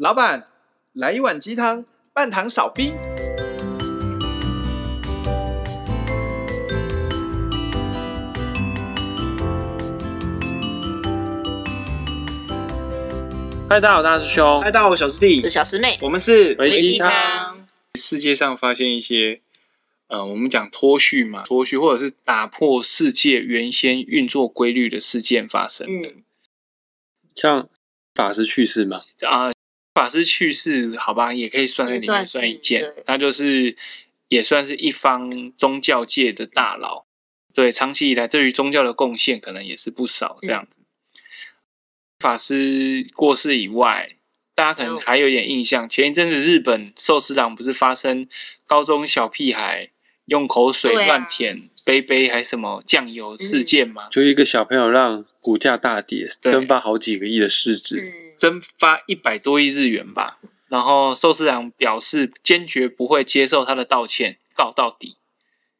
[0.00, 0.46] 老板，
[0.92, 2.92] 来一碗鸡汤，半糖少冰。
[13.68, 14.60] 嗨，大家好，大师兄。
[14.60, 15.98] 嗨，大家好，我小师弟，是小师妹。
[16.00, 17.66] 我们是微鸡汤。
[17.96, 19.40] 世界上发现一些，
[20.06, 25.88] 呃，我们讲脱序嘛，脱序或者是打破世界原先运作规律的事件发生。
[25.90, 26.22] 嗯，
[27.34, 27.68] 像
[28.14, 28.98] 法师去世嘛？
[29.26, 29.52] 啊、呃，
[29.98, 33.76] 法师去世，好吧，也可以算在里面算一件，那就是
[34.28, 37.06] 也算是一方宗教界的大佬。
[37.52, 40.76] 对，长期以来对于宗教的贡献，可能也是不少这样子。
[40.78, 40.84] 嗯
[42.20, 44.16] 法师过世以外，
[44.52, 45.88] 大家可能还有点印象。
[45.88, 48.26] 前一阵子日本寿司郎不是发生
[48.66, 49.90] 高中小屁孩
[50.24, 54.08] 用口水乱舔杯杯还是什么酱油事件吗？
[54.10, 60.38] 就一个小朋友让股价大跌，蒸发好几个亿的市值，蒸发一百多亿日元吧。
[60.68, 65.16] 然后寿司郎表示坚决不会接受他的道歉，告到底。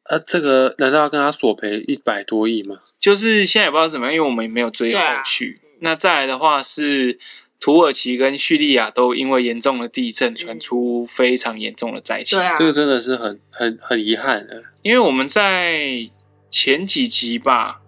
[0.05, 2.79] 呃、啊，这个难道要跟他索赔一百多亿吗？
[2.99, 5.61] 就是现在也不知道怎么样，因为我们也没有追后续。
[5.81, 7.19] 那再来的话是
[7.59, 14.63] 土耳其跟叙利亚都因为严重的地震传出非常严重的灾情，对啊，这个真的是很很很遗憾的。
[14.81, 16.09] 因为我们在
[16.49, 17.81] 前几集吧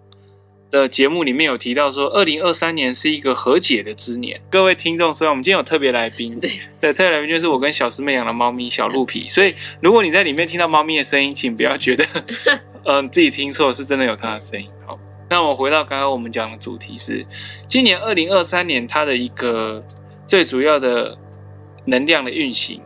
[0.72, 4.40] 的节目里面有提到说，二零二三年是一个和解的之年。
[4.48, 12.02] 各位听众，虽然我们今天有特别来宾，对对，特别来宾就是我跟小师妹养的猫咪小鹿皮，所以如果你在里面听到猫咪的声音，请不要觉得
[12.86, 14.66] 嗯、 呃、自己听错，是真的有它的声音。
[14.86, 14.98] 好。
[15.28, 17.26] 那我回到刚刚我们讲的主题是，
[17.68, 19.84] 今年二零二三年它的一个
[20.26, 21.18] 最主要的
[21.84, 22.80] 能量的运行，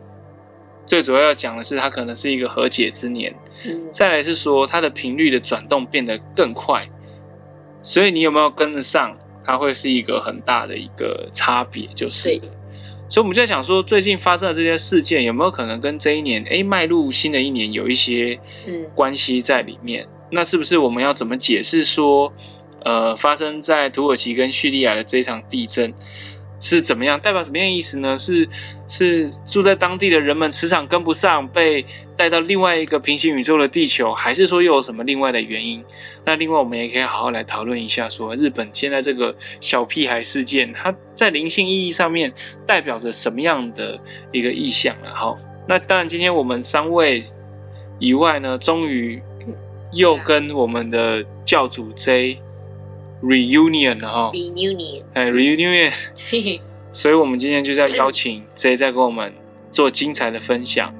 [0.85, 3.33] 最主要要讲的是它可能是一个和解之年。
[3.65, 6.87] 嗯，再来是说它的频率的转动变得更快，
[7.87, 9.17] 所以你有没有跟得上？
[9.45, 12.37] 它会是一个很大的一个差别，就是。
[13.07, 18.37] 所以我们就在想说，最近发生的这些事件有没有可能跟这一年哎迈入新的一年有一些
[18.93, 20.05] 关系在里面？
[20.31, 22.33] 那是不是我们要怎么解释说，
[22.83, 25.93] 呃，发生在土耳其跟叙利亚的这场地震
[26.59, 28.17] 是怎么样，代表什么样的意思呢？
[28.17, 28.47] 是
[28.87, 31.85] 是住在当地的人们磁场跟不上，被
[32.15, 35.83] 带到另外一个平行宇宙的地球，还是说又有什么另外的原因？
[36.25, 42.33] 那另外我们也可以好好来讨论一下，说日本现在这个小屁孩事件，它在灵性意义上面
[42.65, 43.99] 代表着什么样的
[44.31, 45.13] 一个意象啊？
[45.13, 45.35] 好，
[45.67, 47.23] 那当然今天我们三位
[47.99, 49.21] 以外呢，终于。
[49.93, 52.41] 又跟我们的教主 J
[53.21, 55.91] reunion 了哈，reunion，哎，reunion，
[56.91, 59.33] 所以我们今天就是要邀请 J 再跟我们
[59.71, 60.93] 做精彩的分享，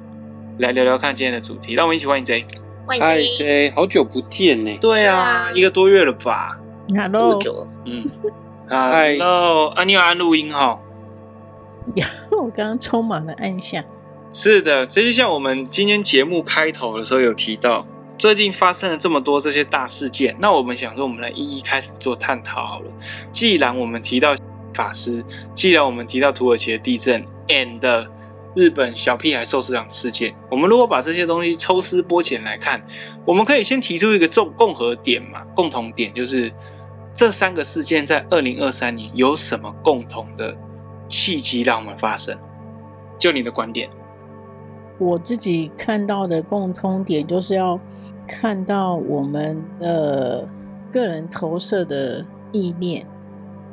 [0.60, 1.74] 来聊聊看今天的主题。
[1.74, 2.46] 让我们一起欢迎 J，
[2.86, 4.78] 欢迎 J，好久不见呢。
[4.82, 7.68] 对啊，一个多月了吧？Hello，多久？
[7.86, 8.06] 嗯，
[8.68, 10.80] Hello，啊，你有按录音哈？
[11.96, 12.06] 有，
[12.38, 13.84] 我刚刚匆忙的按下。
[14.32, 17.86] 是的，这就像我们今天节目开头的时候有提到。
[18.18, 22.92] 最近发生了这么多这些大事件，那我们想说，我们来一一开始做探讨好了。
[23.32, 24.34] 既然我们提到
[24.74, 25.24] 法师，
[25.54, 28.08] 既然我们提到土耳其的地震，and
[28.56, 32.84] 日本小屁孩寿司郎事件，我们如果把这些东西抽丝剥茧来看，
[33.24, 36.52] 我们可以先提出一个共共和点嘛，共同点就是
[37.14, 40.58] 这三个事件在二零二三年有什么共同的
[41.08, 42.36] 契机让我们发生？
[43.20, 43.88] 就你的观点，
[44.98, 47.80] 我自己看到的共通点就是要。
[48.28, 50.48] 看到我们的
[50.92, 53.06] 个人投射的意念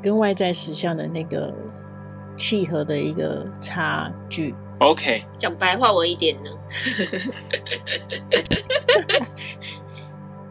[0.01, 1.53] 跟外在实相的那个
[2.37, 4.55] 契合的一个差距。
[4.79, 6.51] OK，讲白话文一点呢？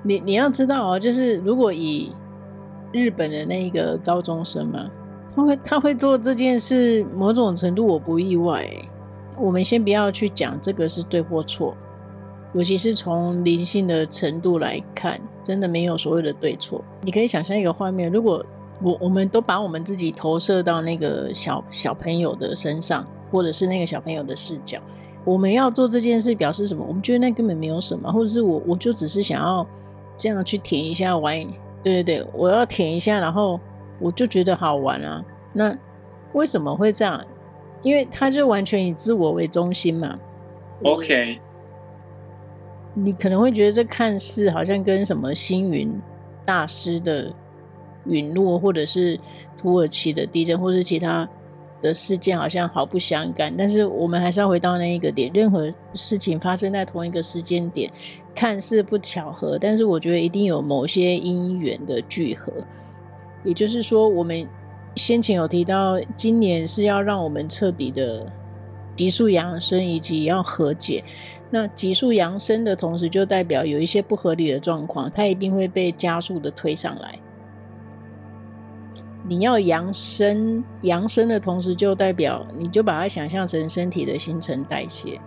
[0.04, 2.14] 你你要知道哦，就是如果以
[2.92, 4.90] 日本的那一个高中生嘛，
[5.36, 8.70] 他会他会做这件事，某种程度我不意外。
[9.38, 11.76] 我们先不要去讲这个是对或错。
[12.54, 16.84] 尤其是从灵性的程度来看，真的没有所谓的对错。
[17.02, 18.46] 你可以想象一个画面，如果
[18.82, 24.80] 我我们都把我们自己投射到那个小小朋友的身上，或者是那个小朋友的视角，
[25.26, 26.86] 我们要做这件事表示什么？
[26.88, 29.66] 我们觉得那根本没有什么，或者是我我就只是想要
[30.16, 31.36] 这样去舔一下玩，
[31.82, 33.60] 对对对，我要舔一下，然后
[34.00, 35.24] 我就觉得好玩啊。
[35.54, 35.76] 那
[36.34, 37.24] 为什么会这样？
[37.82, 40.20] 因为他就完全以自我为中心嘛。
[40.84, 41.40] OK。
[42.94, 45.92] 你可能会觉得这看似好像跟什么星云
[46.46, 47.34] 大师的
[48.06, 49.20] 陨落，或者是
[49.58, 51.28] 土耳其的地震，或者是其他
[51.82, 53.54] 的事件好像毫不相干。
[53.58, 57.92] 但是我们还是要回到那一个点，任何事情发生在同一个时间点，
[58.36, 62.54] 看似不巧合，但是我觉得一定有某些因缘的聚合。
[63.44, 64.48] 也就是说，我们
[64.96, 68.32] 先前有提到，今年是要让我们彻底的
[68.96, 71.04] 急速扬升，以及要和解。
[71.50, 77.20] 那急速扬升的同时，就代表有一些不合理的状况，它一定会被加速的推上来。
[79.26, 85.22] 你要扬升，扬升的同时，就代表你就把它想象成身体的新陈代谢。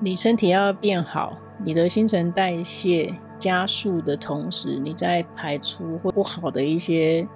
[0.00, 7.26] 你身体要变好，你的新陈代谢加速的同时，你在排出或不好的一些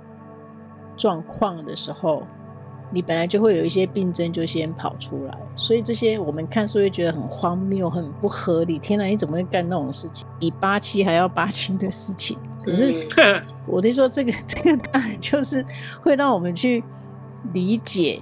[0.96, 2.24] 状况的时候，
[2.90, 5.38] 你本来就会有一些病症就先跑出来。
[5.56, 8.78] 所以这些我们看是会觉得很荒谬、很不合理。
[8.78, 10.26] 天哪，你怎么会干那种事情？
[10.38, 12.36] 比八七还要八七的事情？
[12.64, 12.92] 可是
[13.66, 15.64] 我听说这个 这个当然就是
[16.02, 16.82] 会让我们去
[17.52, 18.20] 理解。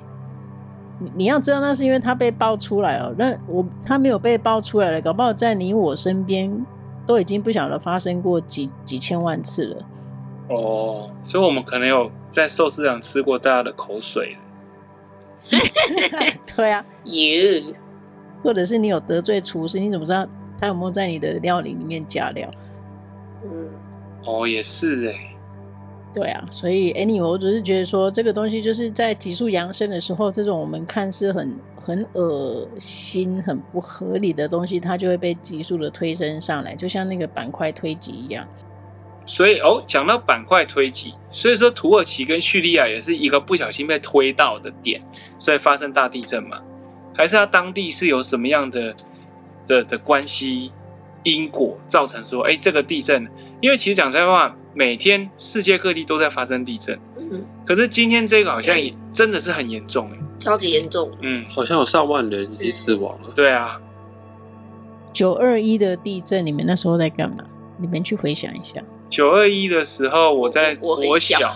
[1.00, 3.15] 你你要知道，那是因为他被爆出来哦。
[3.17, 6.53] 那我他没有被爆出来了，搞不好在你我身边
[7.06, 9.87] 都已经不晓得发生过几几千万次了。
[10.49, 14.37] 哦，所以我们可能有在寿司上吃过大家的口水。
[16.56, 17.75] 对啊，有，
[18.43, 20.26] 或者是你有得罪厨师，你怎么知道
[20.61, 22.50] 他有没有在你的料理里面加料？
[23.44, 23.69] 嗯，
[24.25, 25.14] 哦，也是哎。
[26.14, 38.46] 对啊，所以 anyway，我只是觉得说，这个东西就是在急速扬升的时候，这种我们看似很很恶心、很不合理的东西，它就会被急速的推升上来，就像那个板块推挤一样。
[39.28, 45.00] 所以哦，讲到板块推挤，所以说土耳其跟叙利亚也是一个不小心被推到的点，
[45.38, 46.58] 所以发生大地震嘛？
[47.14, 48.96] 还是它当地是有什么样的
[49.66, 50.72] 的的关系
[51.25, 53.28] 因果造成说，哎，这个地震？
[53.60, 54.56] 因为其实讲实在话。
[54.75, 63.32] 每天世界各地都在发生地震，嗯，可是今天这个好像也真的是很严重哎，超级严重，嗯，好像有上万人已经死亡了。
[63.34, 63.81] 对啊，
[65.12, 67.44] 九二一的地震，你们那时候在干嘛？
[67.76, 68.81] 你们去回想一下。
[69.08, 71.52] 九二一的时候，我在国小，小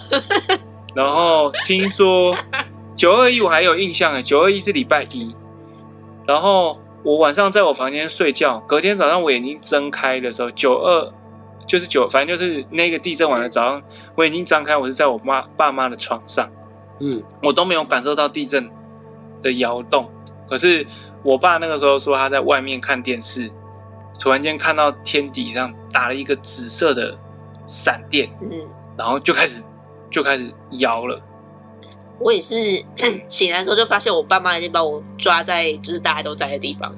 [0.95, 2.37] 然后听说
[2.97, 5.35] 九二一我还有印象哎，九二一是礼拜一，
[6.27, 11.13] 然后我晚上在我房间睡觉，隔天早上我眼睛睁开的时候，九二。
[11.65, 13.83] 就是九，反正就是那个地震完了早上，
[14.17, 16.51] 我眼睛张开，我是在我妈爸妈的床上，
[16.99, 18.69] 嗯，我都没有感受到地震
[19.41, 20.11] 的摇动。
[20.49, 20.85] 可是
[21.23, 23.49] 我爸那个时候说他在外面看电视，
[24.19, 27.15] 突然间看到天底上打了一个紫色的
[27.67, 28.51] 闪电，嗯，
[28.97, 29.63] 然后就开始
[30.11, 31.21] 就开始摇了。
[32.19, 32.55] 我也是
[33.29, 36.95] 醒来的时候就发现我爸妈已经把我抓在就是大家都在的地方。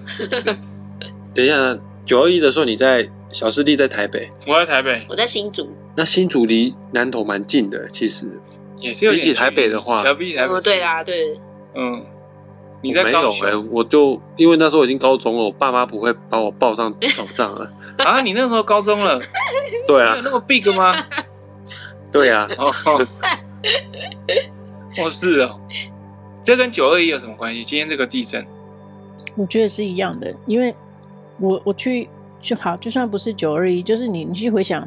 [1.34, 3.08] 等一下，九二一的时候你在？
[3.30, 5.68] 小师弟在台北，我在台北，我在新竹。
[5.96, 8.30] 那新竹离南投蛮近的，其实
[8.78, 11.34] 也是比起台北的话，要比起台北，对啊，对，
[11.74, 12.00] 嗯，
[12.80, 13.48] 你在高雄？
[13.48, 18.20] 没有欸，我就因为那时候已经高中了，我爸妈不会把我抱上床上了啊。
[18.20, 19.20] 你那时候高中了？
[19.86, 20.94] 对啊，有那么 big 吗？
[22.10, 22.72] 对啊，哦，
[24.98, 25.60] 哦是哦，
[26.44, 27.62] 这跟九二一有什么关系？
[27.64, 28.44] 今天这个地震，
[29.36, 30.74] 我觉得是一样的，因为
[31.38, 32.08] 我我去。
[32.42, 34.86] 就好，就算不是九二一，就是你，你去回想，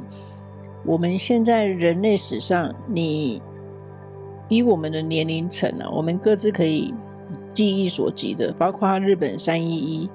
[0.85, 3.41] 我们现在人类史上，你
[4.47, 6.93] 以我们的年龄层啊，我们各自可以
[7.51, 10.07] 记忆所及的，包括日本三一一，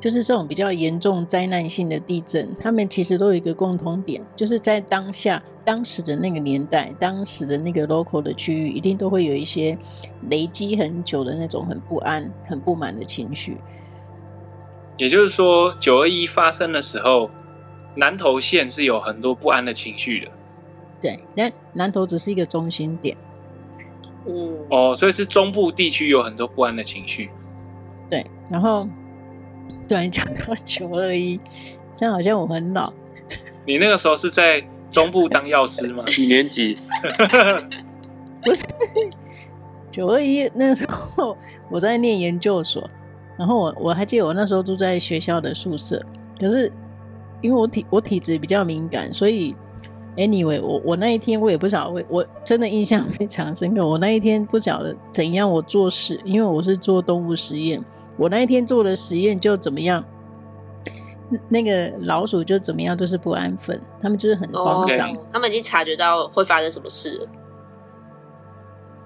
[0.00, 9.76] 就是这种比较严重灾难性的地震，他们其实都有一个共同点，就是在当下、当时的那个年代、当时的那个 local 的区域，一定都会有一些
[10.30, 13.56] 累积很久的那种很不安、很不满的情绪。
[14.96, 17.30] 也就是说，九二一发生的时候，
[17.94, 20.30] 南投县是有很多不安的情绪的。
[21.00, 23.16] 对，那南投只是一个中心点。
[24.26, 24.56] 嗯。
[24.70, 27.30] 哦，所以是中部地区有很多不安的情绪。
[28.10, 28.88] 对，然后
[29.88, 31.38] 突然讲到九二一，
[31.96, 32.92] 这样好像我很老。
[33.66, 36.04] 你那个时候是在中部当药师吗？
[36.06, 36.76] 几年级？
[38.42, 38.64] 不是，
[39.90, 41.36] 九二一那时候
[41.70, 42.88] 我在念研究所。
[43.36, 46.04] 然后我我还记得我那时候住在学校的宿舍，
[46.40, 46.72] 可是
[47.40, 49.54] 因为我体我体质比较敏感，所以
[50.16, 53.86] anyway 我我那一天我也不晓得，我我真的印象非常深刻。
[53.86, 57.80] 我那一天不晓得怎样我做事，因为我是做动物实验，
[58.18, 60.04] 我那一天做的实验就怎么样，
[61.48, 65.18] 那个老鼠就怎么样都是不安分，他们就是很慌张，oh.
[65.32, 67.28] 他们已经察觉到会发生什么事了。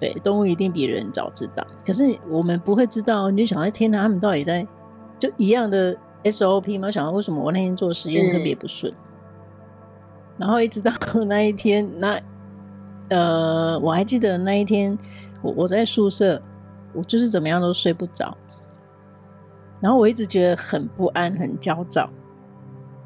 [0.01, 3.31] 对，动物一定比人早知道，可是我们不会知道。
[3.31, 4.67] 你就想，哎，天哪，他们到底在
[5.17, 6.91] 就一样的 SOP 吗？
[6.91, 8.93] 想到为什么我那天做实验特别不顺？
[8.93, 8.97] 嗯、
[10.39, 10.93] 然后一直到
[11.27, 12.21] 那一天， 那
[13.11, 14.99] 呃，我还记得那一天，
[15.41, 16.43] 我我在宿舍，
[16.93, 18.37] 我就是怎么样都睡不着，
[19.83, 22.09] 然后我一直觉得很不安、很焦躁，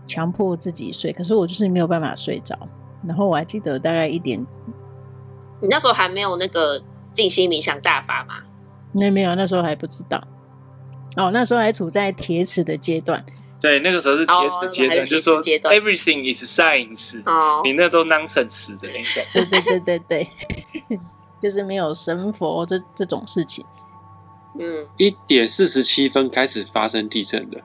[0.07, 2.57] 强迫自己睡，可是我就是没有办法睡着。
[3.07, 4.39] 然后我还记得大概一点。
[5.61, 6.79] 你那时候还没有那个
[7.15, 8.35] 静心冥想大法吗？
[8.93, 10.23] 那没有，那时候还不知道。
[11.17, 13.25] 哦，那时候还处在铁齿的阶段。
[13.59, 17.23] 对，那个时候是铁齿阶段，就是说 everything is science。
[17.25, 19.23] 哦，你那都 nonsense 的那种。
[19.33, 20.29] 对对对对对，
[21.41, 23.65] 就是没有神佛这这种事情。
[24.59, 27.61] 嗯，一点四十七分开始发生地震的。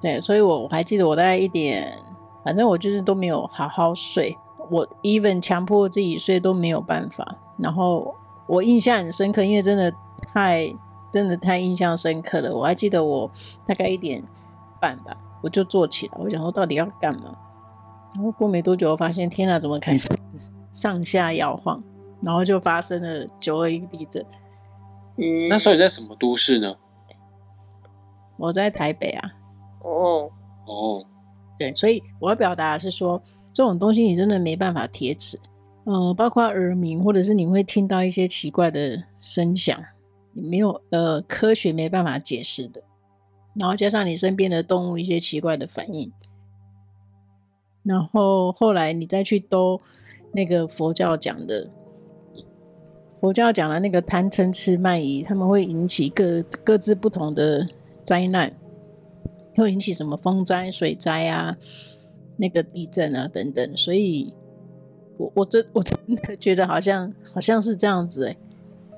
[0.00, 1.98] 对，所以我我还记得我大概一点，
[2.44, 4.36] 反正我就是都没有好好睡，
[4.70, 7.36] 我 even 强迫自己睡都没有办法。
[7.58, 8.14] 然后
[8.46, 9.92] 我印象很深刻，因为真的
[10.32, 10.72] 太
[11.10, 12.54] 真的太印象深刻了。
[12.54, 13.30] 我还记得我
[13.66, 14.22] 大概一点
[14.80, 17.34] 半吧，我就坐起来，我想说到底要干嘛？
[18.14, 20.08] 然后过没多久，我发现天哪，怎么开始
[20.72, 21.82] 上下摇晃？
[22.22, 24.24] 然后就发生了九二一地震。
[25.16, 26.76] 嗯，那时候你在什么都市呢？
[28.36, 29.30] 我在台北啊。
[29.80, 30.30] 哦
[30.66, 31.06] 哦，
[31.58, 35.38] 对，所以我要表达的是说，这种东西你真的没办法贴齿。
[35.84, 39.80] 嗯、呃，包括耳鸣，或者是你会听到一些奇怪的声响，
[40.32, 42.82] 你没有呃科学没办法解释的。
[43.54, 46.12] 然后加上你身边的动物一些奇怪的反应，
[47.84, 49.80] 然后后来你再去兜
[50.32, 51.70] 那个佛教讲的，
[53.20, 57.68] 佛教讲的那个贪嗔痴慢疑，他们会引起各各自不同的
[58.04, 58.52] 灾难。
[59.56, 61.56] 会引起什么风灾、水灾啊，
[62.36, 64.30] 那个地震啊等等，所以
[65.16, 68.36] 我我真我真的 觉得好像好像是这样子哎、欸，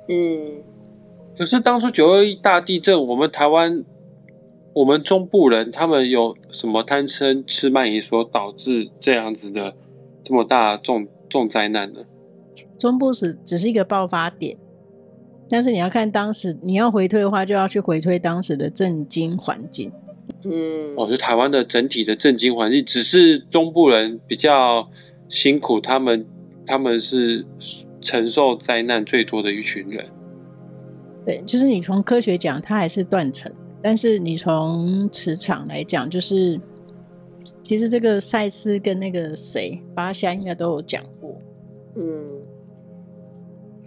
[0.08, 0.62] 嗯。
[1.36, 3.84] 可是当初九二一大地震，我们台湾，
[4.72, 9.76] 我们中部人他们有什么贪嗔痴慢疑所导致这样子的
[10.24, 12.00] 这么大重重灾难呢？
[12.78, 14.56] 中部是只是一个爆发点，
[15.48, 19.92] 但是你要看当时你要回推的话，就要去回推当时的政经环境。
[20.44, 24.88] 嗯，哦，就台湾的整体的政经环境，只是中部人比较
[25.28, 26.24] 辛苦，他们
[26.64, 27.44] 他们是
[28.00, 30.04] 承受灾难最多的一群人。
[31.26, 36.60] 对，就是你从科学讲，它还是断层，但是你从磁场来讲，就是
[37.62, 41.40] 其实这个赛斯跟那个谁巴夏应该都有讲过，
[41.96, 42.02] 嗯，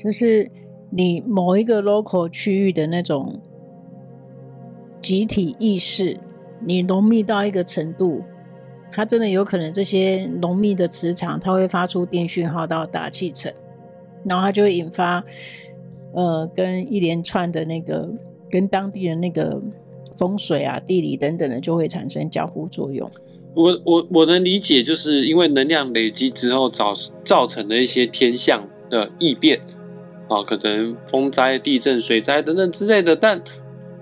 [0.02, 0.50] 就是
[0.90, 3.40] 你某一个 local 区域的那种
[5.02, 6.18] 集体意识。
[6.64, 8.22] 你浓密到一个程度，
[8.92, 13.52] 它真的有可能这些浓密的磁场，它会发出电讯号到大气层，
[14.24, 15.24] 然后它就会引发，
[16.14, 18.08] 呃，跟一连串的那个
[18.52, 19.60] 跟当地的那个
[20.16, 23.10] 风水啊、地理等等的，就会产生交互作用。
[23.56, 26.94] 我我我能理解，就是因为能量累积之后造
[27.24, 29.60] 造成的一些天象的异变
[30.32, 33.42] 啊，可能风灾、地震、水灾等等之类的，但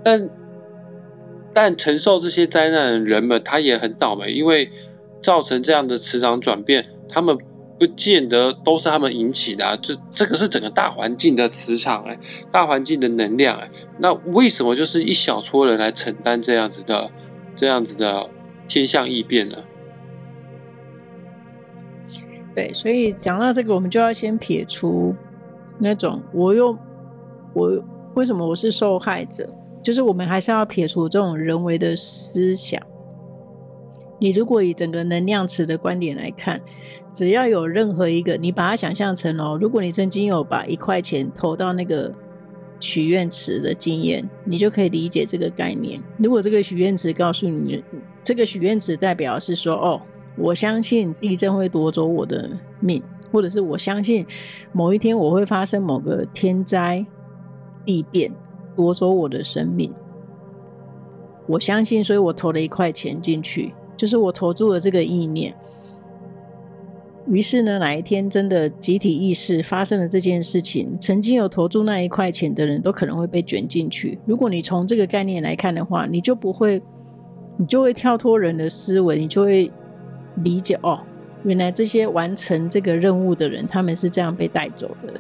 [0.04, 0.30] 但。
[1.52, 4.70] 但承受这些灾难的人们，他也很倒霉，因为
[5.20, 7.36] 造成这样的磁场转变，他们
[7.80, 9.76] 不见得都是他们引起的啊。
[9.82, 12.18] 这这个是整个大环境的磁场哎，
[12.52, 13.68] 大环境的能量哎。
[13.98, 17.10] 那为什么就是一小撮人来承担这样子的
[17.56, 18.30] 这样子的
[18.68, 19.58] 天象异变呢？
[22.54, 25.16] 对，所以讲到这个，我们就要先撇除
[25.80, 26.78] 那种我又
[27.54, 27.84] 我
[28.14, 29.50] 为什么我是受害者。
[29.82, 32.82] 就是我们还是要撇除这种人为的思想。
[34.20, 36.60] 你如果以整个能量池的观点来看，
[37.14, 42.14] 只要有任何一个，你把它想象成哦，如果你曾经有把一块钱投到那个
[42.82, 46.04] 许愿池的经验，你就可以理解这个概念。
[46.18, 47.82] 如果这个许愿池告诉你，
[48.22, 50.02] 这个许愿池代表是说，哦，
[50.38, 52.50] 我相信地震会夺走我的
[52.82, 54.26] 命，或者是我相信
[54.72, 57.06] 某一天我会发生某个天灾
[57.86, 58.32] 地变。
[58.76, 59.94] 夺走我的生命，
[61.48, 65.54] 我相信，所以我投了一块钱进去，就是我投注了这个意念。
[67.28, 74.18] 于是呢，哪一天真的集体意识发生了这件事情，曾经有投注那一块钱的人都可能会被卷进去。
[74.26, 76.82] 如果你从这个概念来看的话，你就不会，
[77.58, 79.70] 你就会跳脱人的思维，你就会
[80.36, 81.02] 理解哦，
[81.44, 85.14] 原来这些完成这个任务的人，他们是这样被带走的。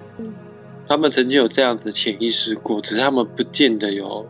[0.88, 4.28] 他们曾经有这样子潜意识过，只是他们不见得有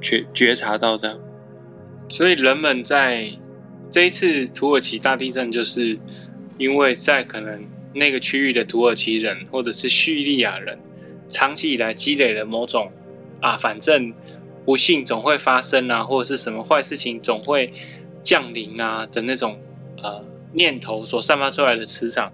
[0.00, 1.18] 觉觉察到这样。
[2.08, 3.30] 所以人们在
[3.90, 5.98] 这一次土耳其大地震，就是
[6.56, 10.78] 因为在可能那个区域的土耳其人或者是叙利亚人，
[11.28, 12.90] 长期以来积累了某种
[13.40, 14.12] 啊，反正
[14.64, 17.70] 不幸总会发生啊，或者是什么坏事情总会
[18.22, 19.58] 降临啊的那种
[20.02, 22.32] 呃念头所散发出来的磁场，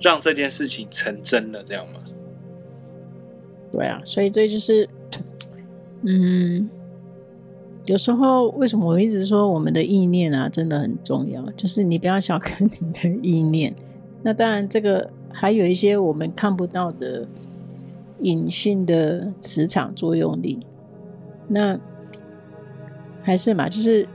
[0.00, 2.00] 让这件事情成真了，这样吗？
[3.72, 4.88] 对啊，所以这就是，
[6.06, 6.68] 嗯，
[7.86, 11.42] 有时候为什么我一直说我们的意念啊，真的很重要。
[11.52, 13.74] 就是你不要小看你的意念。
[14.22, 17.26] 那当然，这个还有一些我们看不到的
[18.20, 20.60] 隐性的磁场作用力。
[21.48, 21.78] 那
[23.22, 24.06] 还是嘛，就是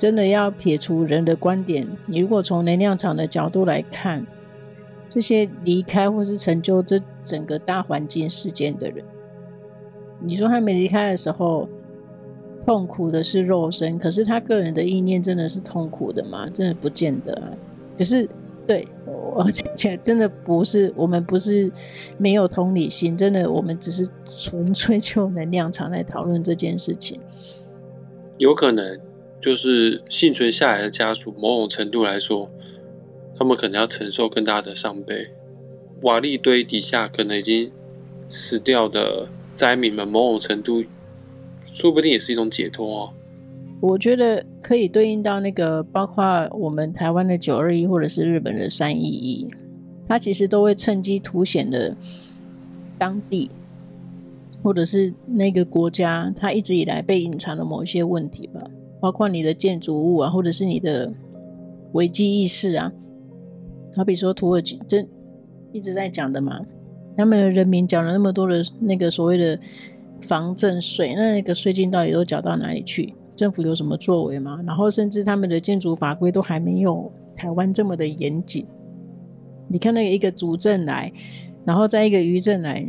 [0.00, 4.26] 真的要撇除人的观点，你如果从能量场的角度来看，
[5.10, 9.04] 这些离开或是成就这整个大环境事件的人，
[10.18, 11.68] 你说他没离开的时候，
[12.64, 16.48] 痛苦的是肉身，可是他个人的意念真的是痛苦的吗？
[16.48, 17.52] 真的不见得。
[17.98, 18.26] 可是，
[18.66, 21.70] 对，我讲起来真的不是，我们不是
[22.16, 27.20] 没有同理心，真的，我们只是纯粹就能量场来讨论这件事情。
[28.38, 28.98] 有可能
[29.40, 32.50] 就是幸存下来的家属，某种程度来说，
[33.36, 35.28] 他们可能要承受更大的伤悲。
[36.02, 37.72] 瓦砾堆底下可能已经
[38.28, 40.84] 死掉的灾民们，某种程度。
[41.72, 43.12] 说不定也是一种解脱哦。
[43.80, 49.48] 我觉得可以对应到那个，包括我们台湾的九二一，或者是日本的三一一，
[50.06, 51.96] 它其实都会趁机凸显的
[52.98, 53.50] 当地
[54.62, 58.60] 或者是那个国家，它一直以来被隐藏的某一些问题吧。
[59.00, 61.12] 包括你的建筑物啊，或者是你的
[61.92, 62.92] 危机意识啊。
[63.96, 65.06] 好比说土耳其，这
[65.72, 66.60] 一直在讲的嘛，
[67.16, 69.58] 他们的人民缴了那么多的那个所谓的。
[70.28, 73.14] 房赠税，那那个税金到底都缴到哪里去？
[73.34, 74.60] 政府有什么作为吗？
[74.66, 78.66] 然后甚至他们的建筑法规都还没有台湾这么的严谨。
[79.66, 81.10] 你看那个一个主震来，
[81.64, 82.86] 然后再一个余震来，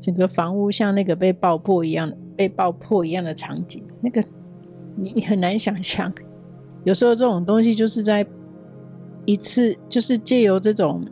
[0.00, 4.22] 整个房屋像那个被爆破一样，被爆破一样的场景，那个
[4.96, 6.12] 你你很难想象。
[6.84, 8.26] 有时候这种东西就是在
[9.24, 11.04] 一次，就是借由这种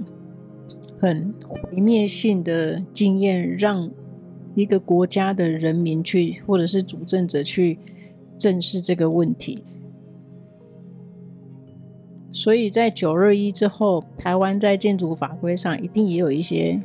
[0.99, 3.89] 很毁灭性的经验让。
[4.57, 7.77] 一个国家的人民去，或者是主政者去
[8.39, 9.65] 正视这个问题，
[12.31, 16.81] 所以在九二一之后，台湾在建筑法规上一定也有一些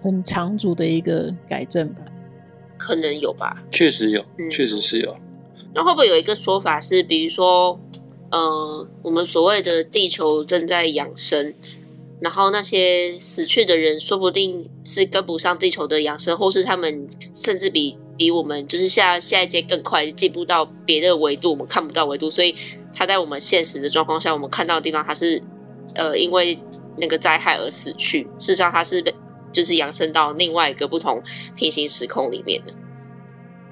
[0.00, 2.02] 很长足的一个改正吧？
[2.76, 3.64] 可能有吧？
[3.68, 5.12] 确实有，嗯、确实是有。
[5.74, 7.78] 那会不会有一个说法是，比如说，
[8.30, 11.54] 呃，我们所谓的地球正在养生？
[12.20, 22.30] 然后那些死去的人，说不定是跟不上地球的养生，或是他们甚至比比我们就是下下一阶更快，进步到别的维度，我们看不到维度。
[22.30, 22.54] 所以
[22.92, 25.42] 他在我们现实的状况下，我们看到的地方，他是
[25.94, 26.58] 呃因为
[26.98, 28.24] 那个灾害而死去。
[28.38, 29.14] 事实上，他是被
[29.50, 31.22] 就是养生到另外一个不同
[31.56, 32.74] 平行时空里面的。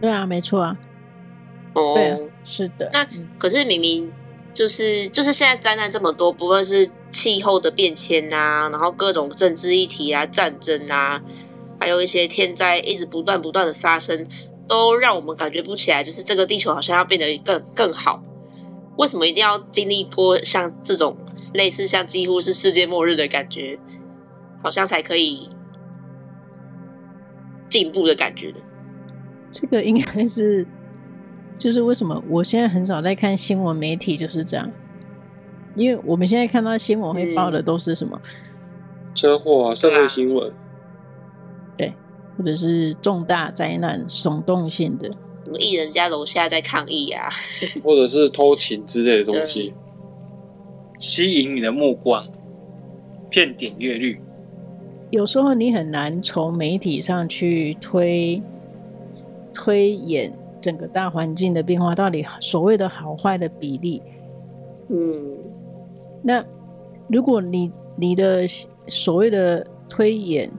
[0.01, 0.75] 对啊，没错啊。
[1.79, 2.91] 哦，是的。
[2.93, 3.07] 那
[3.39, 4.13] 可是明明
[4.53, 6.91] 就是就是现在灾难这么多，不论是。
[7.11, 11.21] 气候的变迁啊，然后各种政治议题啊、战争啊，
[11.81, 14.25] 还有一些天灾一直不断不断的发生，
[14.69, 18.23] 都让我们感觉不起来，就是这个地球好像要变得更更好。
[18.99, 21.17] 为什么一定要经历过像这种
[21.55, 23.79] 类似像几乎是世界末日的感觉，
[24.63, 25.49] 好像才可以
[27.71, 28.57] 进步的感觉呢？
[29.51, 30.65] 这个应该是，
[31.59, 34.71] 就是为什么我现在很少在看新闻媒体，就是这样。
[35.75, 38.21] 因为我们现在看到新闻会报的都是什么
[39.15, 40.53] 车祸啊、社会新闻，
[41.77, 41.93] 对，
[42.37, 45.09] 或者是重大灾难、耸动性的，
[45.45, 47.29] 什么艺人家楼下在抗议啊，
[47.85, 49.73] 或者是偷情之类的东西，
[50.99, 52.27] 吸引你的目光，
[53.31, 54.21] 骗点阅率。
[55.11, 58.43] 有时候你很难从媒体上去推
[59.55, 64.03] 推演整个大环境的变化，到底所谓的好坏的比例，
[64.89, 65.37] 嗯。
[66.23, 66.45] 那
[67.09, 68.47] 如果你你的
[68.89, 70.51] 所谓的推演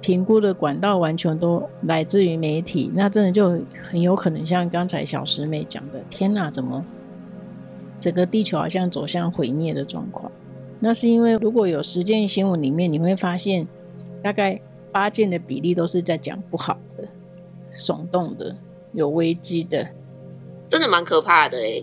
[0.00, 6.84] 评估的管道完全都来自于媒体，那真的就很有可能像刚才小师妹讲的，天哪，怎么
[7.98, 10.30] 整个地球好像走向毁灭的状况？
[10.78, 13.66] 那是因为如果有实践新闻里面，你会发现
[14.22, 14.60] 大概
[14.92, 17.08] 八件的比例都是在讲不好的、
[17.72, 18.54] 耸动的、
[18.96, 19.86] 有危机的，
[20.68, 21.80] 真的蛮可怕的哎。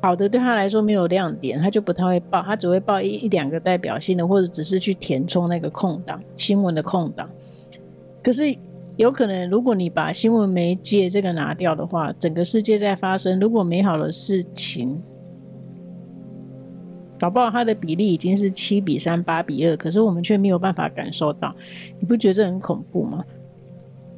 [0.00, 7.28] 好的，对他来说没有亮点，他就不太会报，他只会报一一两个代表性的，或者只是去填充那个空档，新闻的空档。
[8.22, 8.56] 可是
[8.96, 15.02] 有可能，如果你把新闻媒介这个拿掉的话，整个世界在发生，如果美好的事情，
[17.18, 21.54] 搞不好它的比例已经是七比三、八比二，可是我们却没有办法感受到，
[21.98, 23.24] 你不觉得这很恐怖吗？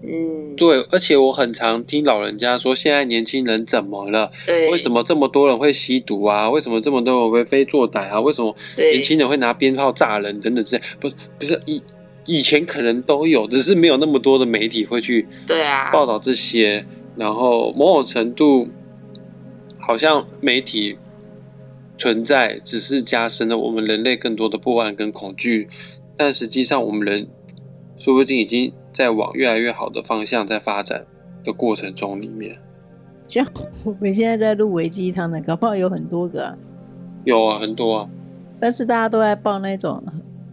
[0.07, 4.31] 嗯，对，而且我很常听老人家说，现在年轻人怎么了？
[4.47, 6.49] 对，为什么这么多人会吸毒啊？
[6.49, 8.21] 为什么这么多人为非作歹啊？
[8.21, 10.83] 为什么年轻人会拿鞭炮炸人等等之类？
[11.01, 11.83] 不是，不是以
[12.27, 16.87] 以前可能都有，只是没有那么多的媒体会去对啊报道这些。
[17.17, 18.69] 然后某种程度，
[19.79, 20.99] 好像媒体
[21.97, 25.67] 存在只是加深了我们人类更多的不安跟恐惧，
[26.15, 27.27] 但实际上我们人
[27.97, 31.05] 说不定已经在往越来越好的方向在发展
[31.45, 32.57] 的过程中里面。
[33.29, 33.47] 像
[33.85, 36.57] 我们现在在录维鸡汤的，搞不好有很多个啊。
[37.25, 38.11] 有啊，很多啊。
[38.59, 40.03] 但是大家都在报那种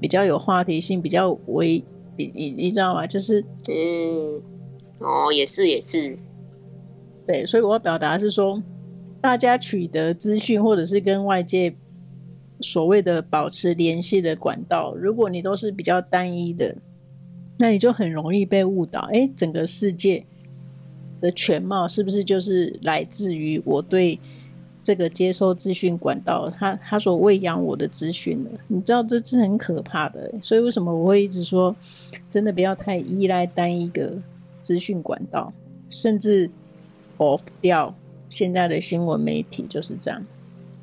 [0.01, 1.82] 比较有话题性、比较微，
[2.17, 3.08] 你你你知道吗？
[3.08, 4.41] 就是嗯，
[4.99, 6.17] 哦，也是也是。
[7.25, 8.62] 对，所以我要表达是说。
[9.21, 11.73] 大家取得资讯，或者是跟外界
[12.60, 16.75] 所谓的保持联系的管道，如果你都是比较单一的，
[17.58, 19.02] 那你就很容易被误导。
[19.13, 20.24] 哎，整个世界
[21.22, 24.20] 的全貌是不是就是来自于我对
[24.82, 28.50] 这个接收资讯管道，他他所喂养我的资讯呢？
[28.68, 30.34] 你知道这是很可怕的。
[30.42, 31.76] 所以为什么我会一直说，
[32.30, 34.13] 真的不要太依赖单一个
[34.62, 35.54] 资讯管道，
[35.89, 36.50] 甚至
[37.18, 37.96] off 掉。
[38.30, 40.26] 现在的新闻媒体就是这样，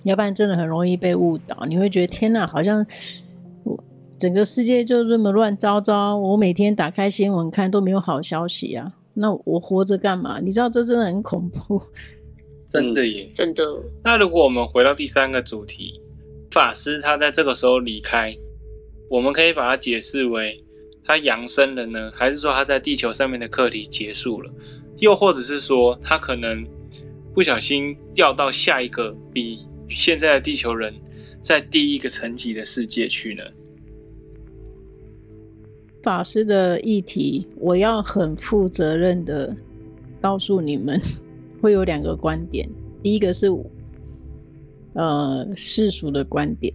[0.04, 1.66] 要不然真的很容易被误导。
[1.66, 2.86] 你会觉得天哪，好像
[4.20, 6.14] 整个世界就这么乱糟糟。
[6.16, 10.38] 我每天打开新闻看都没有好消息啊，那我活着干嘛？
[10.40, 11.82] 你知道这真的很恐怖，
[12.70, 13.64] 真的耶，真的。
[14.04, 16.00] 那如果我们回到第三个主题，
[16.50, 18.36] 法师他在这个时候离开，
[19.08, 20.62] 我们可以把它解释为
[21.02, 24.52] 他扬升了呢，还是说他在地球上面的课题结束了？
[24.98, 26.66] 又或者是说他可能？
[27.32, 29.56] 不小心掉到下一个比
[29.88, 30.92] 现在的地球人
[31.40, 33.44] 在第一个层级的世界去呢？
[36.02, 39.54] 法师的议题，我要很负责任的
[40.20, 41.00] 告诉你们，
[41.60, 42.68] 会有两个观点。
[43.02, 43.48] 第一个是
[44.94, 46.72] 呃世俗的观点，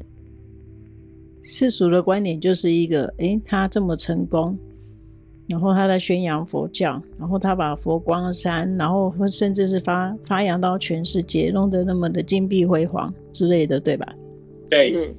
[1.42, 4.58] 世俗的观点就是一个，诶，他这么成功。
[5.48, 14.12] 然后他在宣扬佛教，然后他把佛光山，然后甚至是发发扬到全世界，弄得那么的金碧辉煌之类的，对吧？
[14.72, 15.14] 对。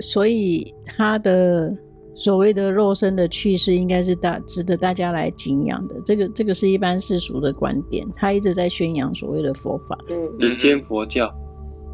[0.00, 1.74] 所以他的
[2.18, 5.94] 所谓的肉身的去世，应该是大值得大家来敬仰的。
[6.04, 11.32] 这个这个是一般世俗的观点，他一直在宣扬所谓的佛法，嗯，人间佛教，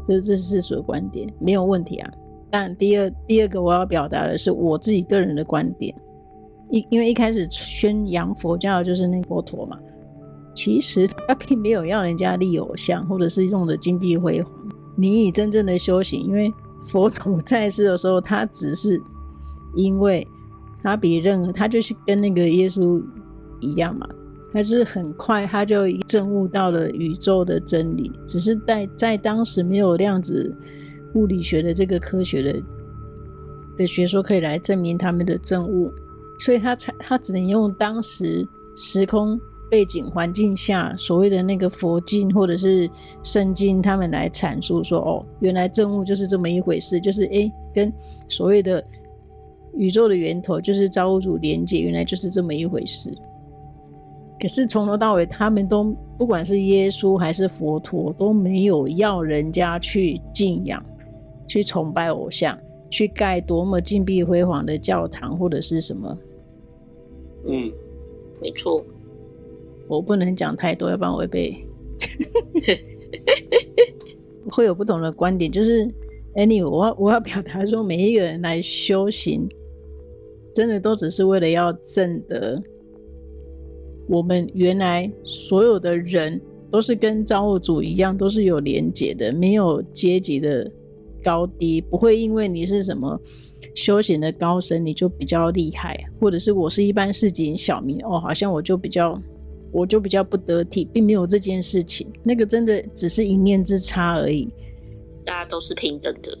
[0.07, 2.11] 这这是世俗的观点，没有问题啊。
[2.49, 5.93] 但第二第二个我要表达的是我自己个人的观点。
[6.71, 9.77] 因因为一开始宣扬佛教就是那佛陀嘛，
[10.55, 14.51] 其实他并没有要人家立偶像，或者是用的金碧辉煌。
[14.97, 16.51] 你以真正的修行，因为
[16.87, 18.99] 佛祖在世的时候，他只是
[19.75, 20.27] 因为
[20.81, 23.03] 他比任何他就是跟那个耶稣
[23.59, 24.07] 一样嘛，
[24.53, 30.55] 他是很快他就证悟到了宇宙的真理，只是在在当时没有量子
[31.13, 32.61] 物理学的这个科学的
[33.77, 35.91] 的学说可以来证明他们的证悟。
[36.37, 39.39] 所以他才他只能用当时时空
[39.71, 42.89] 背景环境下所谓的那个佛经或者是
[43.23, 47.91] 圣经，他们来阐述说：哦，原来证悟就是这么一回事，就是诶，跟
[48.27, 48.83] 所谓的
[49.75, 53.13] 宇宙的源头就是造物主连接，原来就是这么一回事。
[54.39, 60.83] 可是从头到尾，他们都不管是耶稣还是佛陀，都没有要人家去敬仰、
[61.47, 62.57] 去崇拜偶像。
[62.87, 66.17] 去盖多么金碧辉煌的教堂或者是什么？
[67.45, 67.69] 嗯，
[68.41, 68.81] 没错。
[69.87, 71.57] 我不能讲太多，要不然我会被
[74.49, 75.51] 会有不同的观点。
[75.51, 75.85] 就是
[76.35, 79.49] anyway，我要我要表达说，每一个人来修行，
[80.55, 82.59] 真的都只是为了要证得。
[84.07, 86.41] 我们原来所有的人
[86.71, 90.71] 都是跟造物主一样，都是有连结的，没有阶级的。
[91.23, 93.19] 高低不会因为你是什么
[93.73, 99.19] 修行的高僧，你就比较厉害，或者是我是一般市井小民哦，好像我就比较
[99.71, 102.07] 我就比较不得体，并没有这件事情。
[102.21, 104.47] 那个真的只是一念之差而已，
[105.25, 106.37] 大家都是平等的，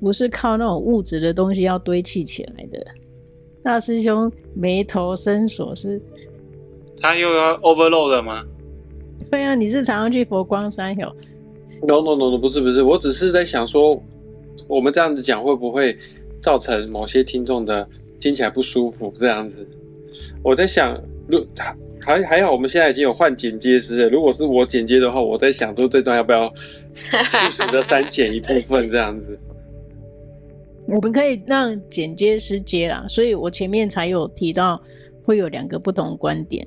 [0.00, 2.84] 不是靠那种物质的东西要堆砌起来的。
[3.64, 6.00] 大师兄眉头深锁，是
[7.00, 8.44] 他又要 overload 了吗？
[9.30, 11.08] 对啊，你是常常去佛光山有
[11.82, 14.00] ？No no no no，不是不是，我只是在想说。
[14.66, 15.94] 我们这样子讲会不会
[16.40, 17.86] 造成某些听众的
[18.18, 19.12] 听起来不舒服？
[19.14, 19.66] 这样子，
[20.42, 20.98] 我在想，
[21.28, 21.46] 如
[22.00, 24.08] 还还好，我们现在已经有换剪接师了。
[24.08, 29.38] 如果是我剪接的话，我在想说这段要不要适时的删减一部分这样子。
[30.86, 34.80] 我们可以让剪接师接啦，所以我前面才有提到
[35.24, 36.66] 会有两个不同观点。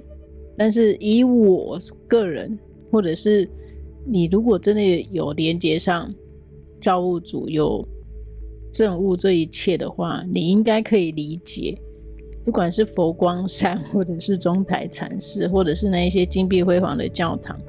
[0.57, 2.57] 但是以我个人，
[2.91, 3.49] 或者是
[4.05, 6.13] 你如果真的有连接上。
[6.79, 7.83] 造物主有
[8.71, 11.75] 证物这一切的话，你应该可以理解，
[12.45, 17.59] 不管是佛光山，或者是中台禅寺，或者是那一些金碧辉煌的教堂，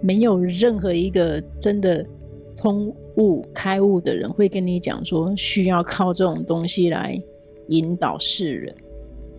[0.00, 2.04] 没有任何一个真的
[2.56, 7.20] 通悟开悟的人会跟你讲说，需要靠这种东西来
[7.68, 8.74] 引导世人，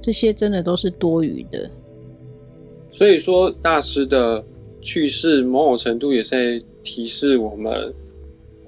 [0.01, 1.69] 这些真的都是多余的。
[2.87, 4.43] 所以说，大师的
[4.81, 7.73] 去世，某种程度也在提示我们，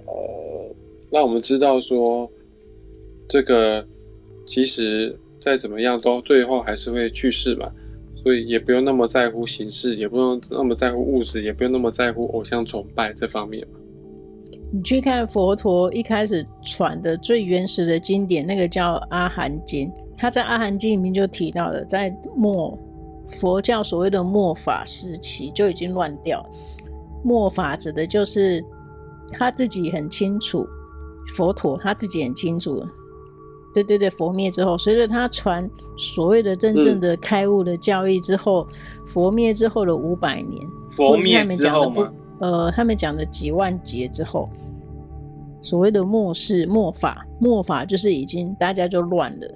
[0.06, 0.76] 呃，
[1.10, 2.30] 让我们知道说，
[3.30, 3.86] 这个
[4.46, 7.72] 其实再怎么样都最后还是会去世嘛，
[8.22, 13.80] 所以也不用那么在乎形式，也不用那么在乎物质，也不用那么在乎偶像崇拜这方面嘛。
[14.72, 22.78] 你去看佛陀一开始传的最原始的经典，那个叫《阿含经》，他在《阿含经》里面就提到了，在末
[23.40, 26.46] 佛教所谓的末法时期就已经乱掉。
[27.24, 28.64] 末法指的就是
[29.32, 30.68] 他自己很清楚，
[31.34, 32.86] 佛陀他自己很清楚。
[33.74, 42.12] 对对对，佛灭之后，随着他传所谓的真正的开悟的教义之后，嗯、佛灭之后的五百年，佛灭之后吗？
[42.40, 44.48] 呃，他们讲的几万劫之后，
[45.62, 49.48] 所谓的末世末法，末法就是已经大家就乱了。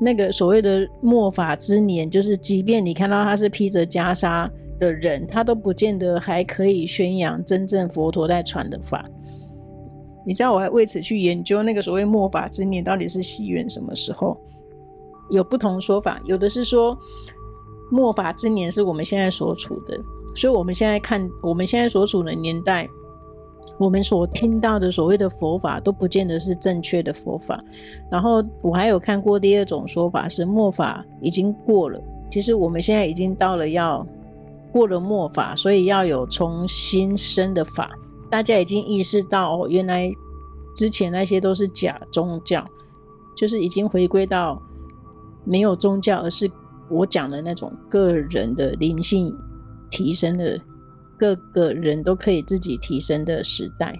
[0.00, 9.04] 那个所谓的末法之年，就是即便你看到他是披着袈裟的人，他都不见得还可以宣扬真正佛陀在传的法。
[10.24, 14.38] 你知道我还为此去研究那个所谓末法之年到底是西元什么时候？
[15.30, 16.96] 有不同说法，有的是说
[17.90, 19.98] 末法之年是我们现在所处的。
[20.38, 22.88] 所以，我们现在看我们现在所处的年代，
[23.76, 27.60] 我们所听到的所谓的佛法，都不见得是正确的佛法。
[28.08, 32.00] 然后，我还有看过第二种说法，是末法已经过了。
[32.30, 34.06] 其实，我们现在已经到了要
[34.70, 37.90] 过了末法，所以要有重新生的法。
[38.30, 40.08] 大家已经意识到，哦，原来
[40.76, 42.64] 之前那些都是假宗教，
[43.36, 44.62] 就是已经回归到
[45.42, 46.48] 没有宗教，而是
[46.88, 49.36] 我讲的那种个人的灵性。
[49.90, 50.60] 提升的
[51.16, 53.98] 各个人都可以自己提升的时代，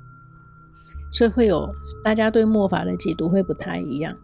[1.12, 1.68] 所以会有
[2.02, 4.14] 大家对末法的解读会不太一样。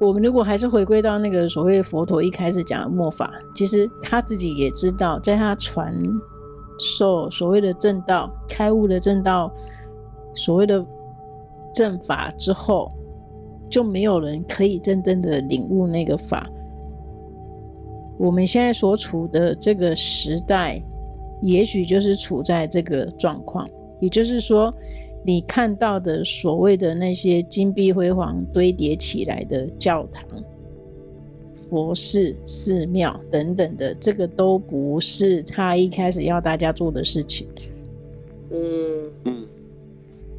[0.00, 5.94] 我们如果还是回归到那个所谓佛陀一开始讲的末法，其实他自己也知道，在他传
[6.78, 9.52] 授所谓的正道、开悟的正道、
[10.34, 10.84] 所谓的
[11.72, 12.90] 正法之后，
[13.70, 16.50] 就没有人可以真正的领悟那个法。
[18.16, 20.82] 我们现在所处的这个时代，
[21.42, 23.68] 也许就是处在这个状况。
[24.00, 24.72] 也就是说，
[25.24, 30.24] 你看到的所谓的那些金碧辉煌堆叠起来的教堂、
[31.70, 37.48] 佛寺、寺庙等等的，这个都不是他一开始要大家做的事情。
[38.50, 39.46] 嗯嗯。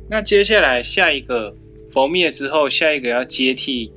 [0.07, 1.55] 那接下来下一个
[1.89, 3.91] 佛灭之后，下一个要接替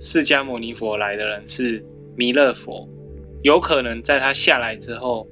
[0.00, 1.84] 释迦牟尼佛来的人是
[2.16, 2.88] 弥勒佛。
[3.46, 5.24] 有可能在他下来之后，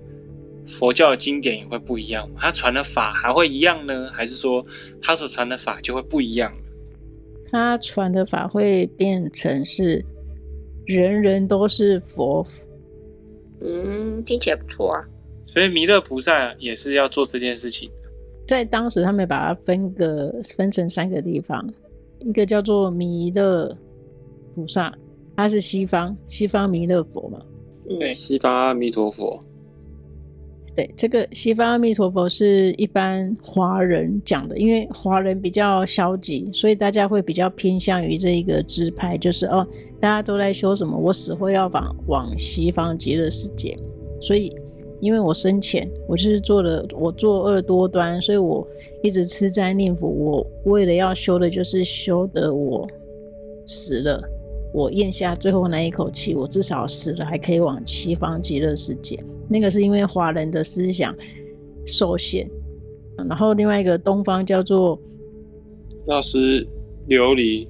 [0.79, 2.31] 佛教的经典也会不一样。
[2.37, 4.65] 他传的法还会一样呢，还是说
[5.03, 6.55] 他所传的法就会不一样？
[7.51, 10.05] 他传的法会变成是
[10.87, 12.47] 人人都是佛。
[13.61, 15.03] 嗯，听起来不错啊。
[15.45, 17.91] 所以弥勒菩萨也是要做这件事情。
[18.47, 21.69] 在当时，他们把它分个分成三个地方，
[22.21, 23.77] 一个叫做弥勒
[24.55, 24.95] 菩萨，
[25.37, 27.41] 他是西方西方弥勒佛嘛。
[27.87, 29.43] 对，西方阿弥陀佛。
[30.77, 39.65] 对，这个西方阿弥陀佛是一般华人讲的，因为华人比较消极，所以大家会比较偏向于这一个支派，就是哦，
[40.01, 43.79] 大家都在修什么，我死后要往往西方极乐世界。
[44.21, 44.53] 所以，
[45.01, 48.67] 因为我生前我就是做了我作恶多端，所以我
[49.01, 52.89] 一直吃斋念佛，我为了要修的就是修得我
[53.65, 54.21] 死了。
[54.75, 59.17] 我咽下最后那一口气，我至少死了还可以往西方极乐世界。
[59.49, 61.15] 那个是因为华人的思想
[61.87, 62.51] 受限。
[63.17, 65.01] 然后另外一个东方叫做
[66.09, 66.67] 药师
[67.07, 67.69] 琉璃，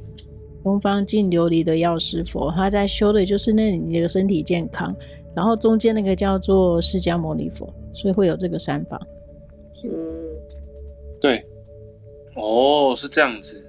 [0.63, 4.97] 东方净琉璃的药师佛，他在修的就是那你的身体健康。
[5.37, 8.99] 然后中间那个叫做释迦牟尼佛，所以会有这个三方。
[9.85, 9.91] 嗯，
[11.21, 11.45] 对，
[12.37, 13.63] 哦，是这样子。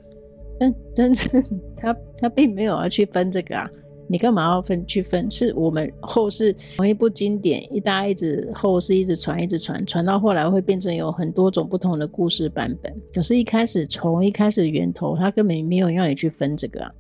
[0.60, 1.44] 但真正
[1.76, 3.70] 他他并没有要去分这个啊，
[4.08, 5.30] 你干嘛要分去分？
[5.30, 12.94] 是我们后世同一部经典，一大一直后世一直传一直传，传到后来会变成有很多种不同的故事版本。
[13.14, 16.92] 可是，一开始从一开始源头，他根本没有要你去分这个啊。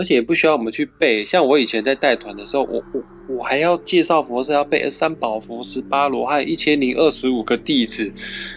[0.00, 8.10] 而且也不需要我们去背，像我以前在带团的时候，我我我还要介绍佛是要背三宝佛十八罗，汉一千零二十五个弟子，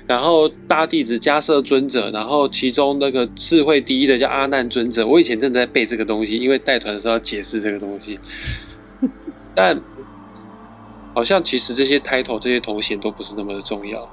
[0.08, 5.06] 然后大弟子迦叶尊者，然后其中那个智慧第一的叫阿难尊者。
[5.06, 8.18] 我以前正在背这个东西，因为带团的时候要解释这个东西。
[9.54, 9.82] 但
[11.14, 14.10] 好像其实这些 title 这些头衔都不是那么的重要。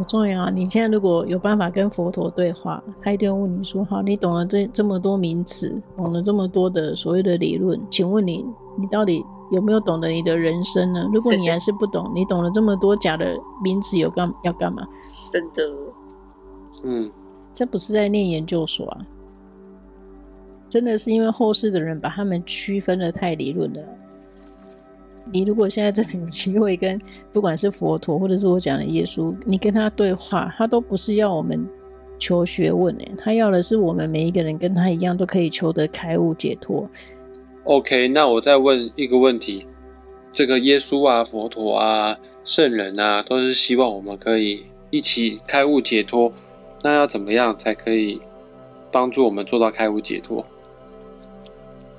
[0.00, 0.50] 不重要啊！
[0.50, 8.42] 你现在如果有办法跟佛陀对话，他一定会问你说：“好，你懂了这这么多名词，懂了这么多的所谓的理论，请问你，
[8.78, 11.06] 你到底有没有懂得你的人生呢？
[11.12, 14.88] 如果你还是不懂，你懂了这么多假的名词，有干要干嘛？
[15.30, 15.62] 真的，
[16.86, 17.12] 嗯，
[17.52, 19.06] 这不是在念研究所啊！
[20.66, 23.82] 真的是因为后世的人把他们区分的太理论了。”
[25.32, 27.00] 你如果现在这种机会跟
[27.32, 31.64] 不管是佛陀或者是我讲的耶稣，你跟他对话，他都不是要我们
[32.18, 36.88] 求学问诶，他要的是我们每一个人跟他一样都可以求得开悟解脱。
[37.64, 39.66] OK，那我再问一个问题：
[40.32, 46.32] 这个耶稣啊、佛陀啊、圣人啊，都是希望我们可以一起开悟解脱，
[46.82, 48.20] 那要怎么样才可以
[48.90, 50.44] 帮助我们做到开悟解脱？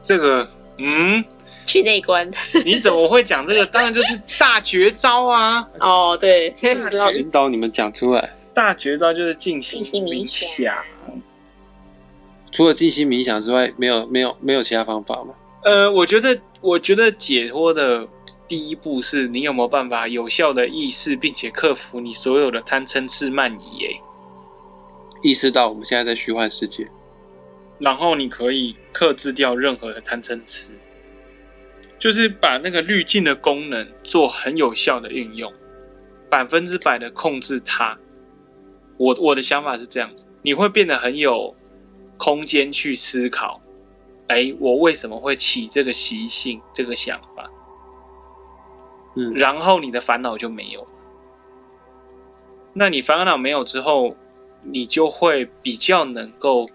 [0.02, 0.46] 这个，
[0.78, 1.24] 嗯。
[1.72, 2.30] 去内观，
[2.66, 3.66] 你怎么会讲这个？
[3.72, 5.66] 当然就是大绝招啊！
[5.80, 6.54] 哦，对，
[6.92, 8.36] 要引导你们讲出来。
[8.54, 10.76] 大绝招就是静心冥想。
[12.52, 15.34] 除了静心冥想之外，没有没有没有其他方法吗？
[15.64, 18.06] 呃，我觉得我觉得解脱的
[18.50, 23.86] 第一步是你有没有办法有效的意识，并且克服你所有的贪嗔痴慢疑。
[23.86, 24.02] 哎，
[25.24, 26.86] 意识到我们现在在虚幻世界，
[27.80, 30.72] 然后你可以克制掉任何的贪嗔痴。
[32.02, 35.54] 就是把那个滤镜的功能做很有效的运用，
[36.32, 37.96] 百分之百的控制它。
[38.98, 41.56] 我我的想法是这样子，你会变得很有
[42.18, 43.62] 空间去思考。
[44.30, 47.48] 哎，我为什么会起这个习性、这个想法？
[49.16, 50.88] 嗯，然后你的烦恼就没有。
[52.74, 54.16] 那你烦恼没有之后，
[54.64, 56.68] 你就会比较能够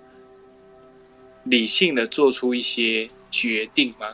[1.42, 4.06] 理性的做出一些决定吗？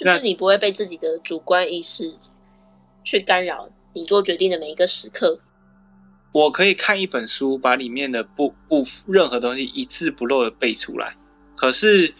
[0.00, 2.14] 就是你不会被自己的主观意识
[3.04, 5.38] 去干扰你做决定的每一个时刻。
[6.32, 11.16] 我可以看一本书，把里面的不不任何东西一字不漏的背出来。
[11.54, 12.14] 可是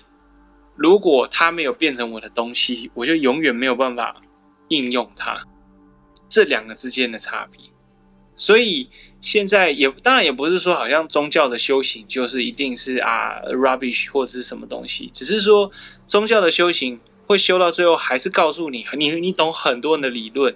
[0.77, 4.21] 如果它没有变成我的东西，我就永远没有办法
[4.69, 5.43] 应用它。
[6.29, 7.61] 这两个之间的差别。
[8.35, 8.91] 所以
[9.23, 15.71] 现在也当然也不是说好像宗教的修行就是一定是啊 rubbish 或者是什么东西，只是说
[16.07, 17.01] 宗教的修行。
[17.31, 20.53] 会修到最后，还是告诉你，你你懂很多人的理论，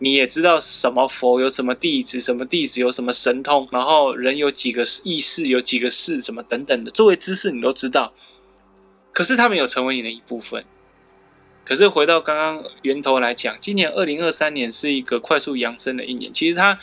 [0.00, 8.12] 你也知道什么佛有什么弟子，什么弟子有什么神通，然后人有几个意识，有几个事，什么等等的，作为知识你都知道。
[9.12, 10.62] 可是他没有成为你的一部分。
[11.64, 16.78] 可是回到刚刚源头来讲，今年二零二三年是一个快速扬升的一年，其实它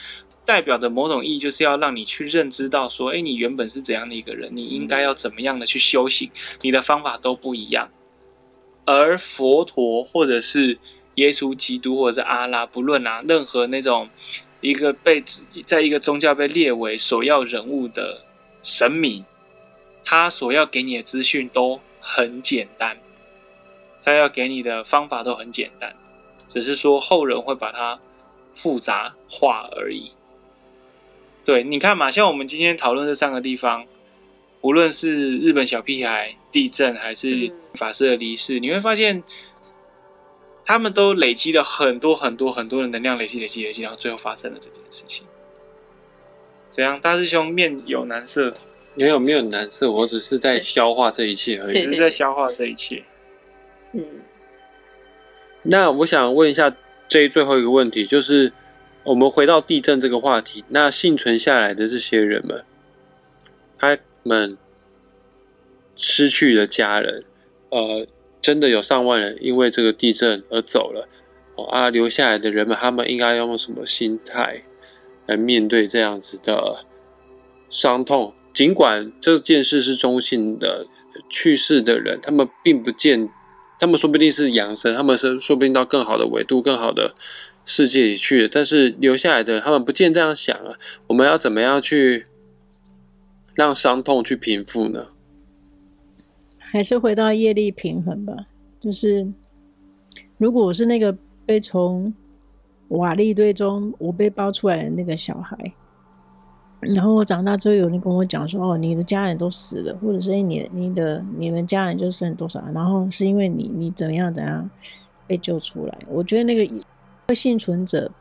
[0.45, 6.32] 代表的某种意义，就是要让你去认知到说，哎，你原本是怎样的一个人，你应该要怎么样的去修行，
[6.63, 7.91] 你的方法都不一样。
[8.88, 10.80] 而佛陀，或者是
[11.15, 14.10] 耶稣基督，或者是阿拉，不论啊，任何那种
[14.62, 15.21] 一个被
[15.65, 18.23] 在一个宗教被列为首要人物的
[18.63, 19.26] 神明，
[20.06, 22.97] 他所要给你的资讯都很简单，
[24.02, 25.93] 他要给你的方法都很简单，
[26.47, 28.00] 只是说后人会把它
[28.56, 30.13] 复杂化而已。
[31.43, 33.86] 对，你看嘛，像我们今天讨论这三个地方。
[34.67, 39.23] 无论是日本小屁孩、地震，还是法师的离世，你会发现，
[40.65, 45.25] 他们都累积了很多很多很多的能量，累积、累积、累积，然后最后发生了这件事情。
[46.69, 46.99] 怎样？
[46.99, 48.53] 大师兄面有难色？
[48.95, 53.06] 没有，没有难色，我只是在消化这一切而已，只是在消化这一切。
[53.93, 54.03] 嗯。
[55.63, 56.75] 那我想问一下
[57.08, 58.51] J 最后一个问题，就是
[59.06, 62.65] 我们回到地震这个话题，那幸存下来的这些人们，
[63.77, 63.97] 他。
[64.27, 64.57] 们
[65.95, 67.23] 失去了家人，
[67.69, 68.05] 呃，
[68.41, 71.07] 真的有上万人因为这个地震而走了，
[71.55, 74.63] 哦啊，留下来的人们，他们应该用什么心态
[75.25, 76.85] 来面对这样子的
[77.69, 78.33] 伤痛？
[78.53, 80.85] 尽管这件事是中性的，
[81.29, 83.29] 去世的人，他们并不见，
[83.79, 87.15] 他们说不定是扬升，他们是说不定到更好的维度、更好的
[87.65, 92.27] 世界里去了，但是留下来的他们不见这样想啊，我们要怎么样去？
[93.58, 95.08] 让伤痛去平复呢？
[96.60, 98.36] 还是回到业力平衡吧。
[98.80, 99.28] 就是
[100.38, 101.12] 如果我是那个
[101.43, 102.14] 被从
[102.89, 105.58] 瓦砾堆中我被抱出来的那个小孩，
[106.82, 114.70] 然后我长大之后有人跟我讲说：“哦，你的家人都死了，或者是你你的你们家人就剩多少，然后是因为你你怎样怎样
[115.26, 118.12] 被救出来。”我觉得那个幸存者，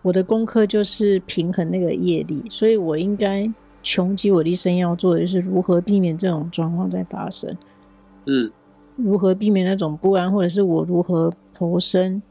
[0.00, 3.52] 我的功课就是平衡那个业力，所以我应该。
[3.90, 7.56] 穷极我的一生要做的就是如何避免这种状况再发生，
[8.26, 8.52] 嗯，
[8.96, 12.22] 如何避免那种不安，或者是我如何投身，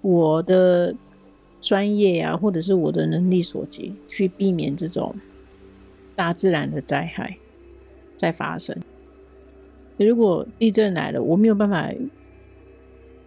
[0.00, 0.92] 我的
[1.60, 5.14] 专业啊，或者是我的能力所及，去避免这种
[6.16, 7.36] 大自然的灾害
[8.16, 8.76] 再发生。
[9.96, 11.88] 如果地震来了，我没有办法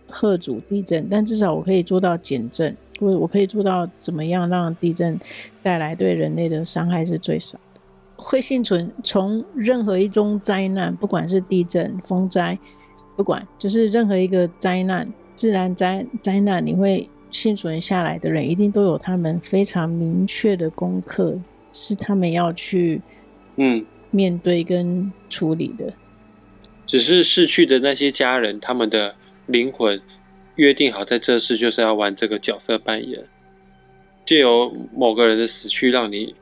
[0.09, 5.17] 喝阻地震，但至少我可以做到减震，或者我可以做到怎么样让地震
[5.63, 7.66] 带来对人类的伤害是最少的。
[8.17, 12.57] 会幸存，从任何一种灾难，不管是地震、风灾，
[13.15, 21.39] 不管就是任何一个灾难，自然灾灾难，你会幸存下来的人，一定都有他们非常明确的功课，
[21.71, 23.01] 是他们要去
[23.57, 25.93] 嗯面对跟处理的。
[26.85, 29.13] 只是逝去的那些家人，他们的
[29.45, 30.01] 灵魂
[30.55, 33.25] 约定好，在这世就是要玩这个角色扮演，
[34.25, 36.33] 借由某个人的死去，让你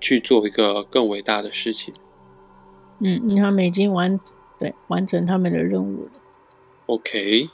[0.00, 1.94] 去做一个更伟大的事情。
[3.00, 4.18] 嗯，他们已经完
[4.58, 6.10] 对完成他们的任务了。
[6.86, 7.48] OK，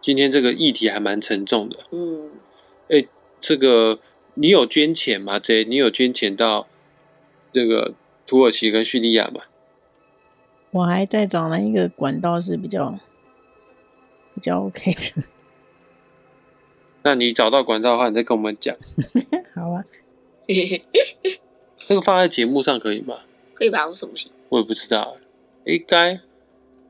[0.00, 1.80] 今天这个议题还蛮沉重的。
[1.90, 2.30] 嗯，
[2.88, 3.06] 哎，
[3.40, 3.98] 这个
[4.34, 6.66] 你有捐钱吗？J，你有捐钱到
[7.52, 7.94] 这个
[8.26, 9.42] 土耳其跟叙利亚吗？
[10.70, 12.98] 我还在找那一个管道是比较
[14.34, 15.24] 比较 OK 的。
[17.02, 18.76] 那你找到管道的话，你再跟我们讲。
[19.54, 19.84] 好啊。
[21.88, 23.18] 那个放在节目上可以吗？
[23.54, 23.86] 可以吧？
[23.86, 24.30] 为什么不行？
[24.48, 25.16] 我也不知道，
[25.64, 26.20] 应该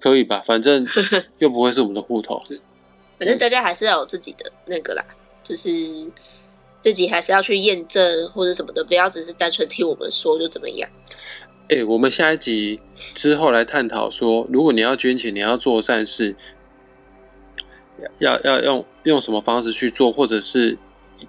[0.00, 0.42] 可以吧？
[0.44, 0.86] 反正
[1.38, 2.40] 又不会是我们的户头。
[3.18, 5.04] 反正大家还是要有自己的那个啦，
[5.42, 5.68] 就是
[6.80, 10.88] 自己还是要去验证或者什么的，不要只是单纯听我们说就怎么样。
[11.68, 16.36] 哎、欸，我们下一集之后来探讨说，如果你要捐钱，你要做善事，
[18.20, 20.78] 要要用用什么方式去做，或者是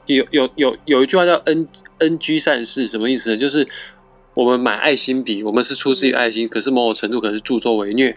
[0.05, 1.67] 有有有有一句话叫 “N
[1.99, 3.37] N G 善事”，什么意思呢？
[3.37, 3.67] 就是
[4.33, 8.15] 我们买爱心笔，我们是出自于爱心，可是某种程度可能是助纣为虐。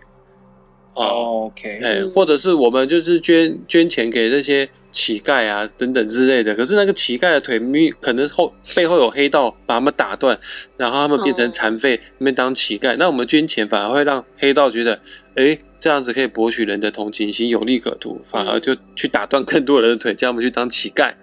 [0.95, 10.39] 哦，OK，哎，或者是我们就是捐捐钱给那些乞丐啊等等之类的，可是那个乞丐的腿咪可能后背后有黑道把他们打断，
[10.77, 12.95] 然后他们变成残废，那边当乞丐。
[12.99, 15.01] 那我们捐钱反而会让黑道觉得，
[15.35, 21.15] 哎，这样子可以博取人的同情心，有利可图，反而就去打断更多人的腿，叫他们去当乞丐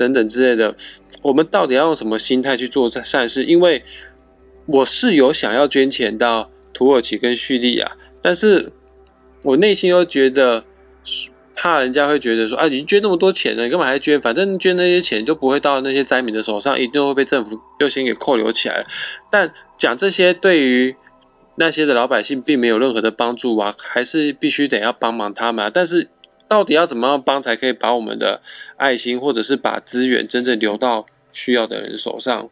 [0.00, 0.74] 等等之类的。
[1.22, 3.44] 我们到底要用什么心态去做善事？
[3.44, 3.82] 因为
[4.66, 8.72] 我是有想要捐钱到土耳其跟叙利亚，但是。
[9.42, 10.62] 我内心又觉得
[11.56, 14.20] 怕人家会觉得说啊，你捐那么多钱呢，你干嘛还捐？
[14.20, 18.84] 反正捐那些钱就不会到那些灾民的手上，一定会被政府优先给扣留起来了。
[19.30, 20.94] 但讲这些对于
[21.54, 25.70] 那些的老百姓并没有任何的帮助啊，还是必须得要帮忙他们啊。
[25.72, 26.10] 但是
[26.50, 28.42] 到底要怎么样帮才可以把我们的
[28.76, 32.50] 爱心或者是把资源真正留到需要的人手上？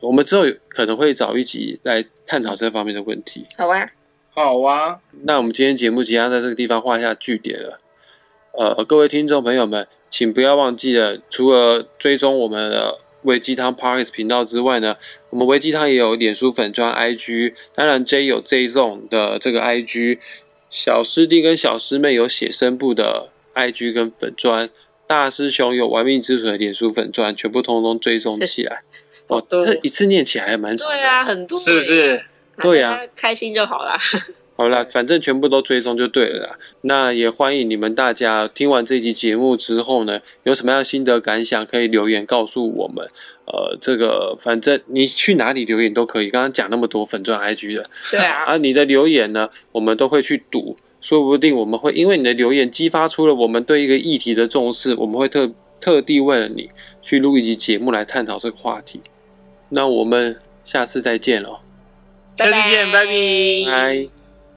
[0.00, 3.46] 我们之后可能会找一集来探讨这方面的问题。
[3.56, 3.86] 好啊。
[4.34, 7.78] 好啊，那我们今天节目即将在这个地方画下句点了。
[8.58, 14.96] 呃，各位听众朋友们，请不要忘记了，除了追踪我们的微鸡汤 Parkes 频道之外呢，
[15.28, 20.18] 我们微鸡汤也有脸书粉专 IG，当然 J 有 J Zone 的这个 IG，
[20.72, 24.70] 小师弟跟小师妹有写生部的 IG 跟粉砖，
[25.06, 28.82] 大师兄有玩命之水的脸书粉砖，全部通通追踪起来。
[29.28, 30.94] 哦，这一次念起来还蛮长的。
[30.94, 32.24] 对啊，很多，是不是？
[32.56, 33.98] 对呀、啊，开心就好啦。
[34.62, 36.56] 好啦，反正全部都追踪就对了啦。
[36.82, 43.04] 那也欢迎你们大家听完这集节目之后呢，有什么样心得感想，可以留言告诉我们。
[43.46, 46.30] 呃，这个反正你去哪里留言都可以。
[46.30, 55.50] 刚刚讲那么多粉钻 IG 的，对啊，啊，你的留言呢，我们都会去读，说不定我们会因为你的留言激发出了我们对一个议题的重视，我们会特
[55.80, 56.70] 特地为了你
[57.02, 59.00] 去录一集节目来探讨这个话题。
[59.70, 61.58] 那我们下次再见喽。
[62.36, 63.12] 下次见，拜拜。
[63.66, 64.21] 拜。